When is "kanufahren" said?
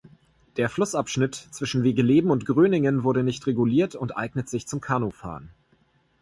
4.81-5.51